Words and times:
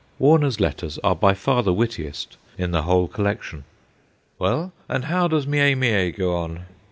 Warner's 0.17 0.59
letters 0.59 0.97
are 1.03 1.15
by 1.15 1.35
far 1.35 1.61
the 1.61 1.75
wittiest 1.75 2.35
in 2.57 2.71
the 2.71 2.81
whole 2.81 3.07
collection.' 3.07 3.65
Well, 4.39 4.73
and 4.89 5.05
how 5.05 5.27
does 5.27 5.45
Mie 5.45 5.75
Mie 5.75 6.09
go 6.09 6.35
on 6.37 6.65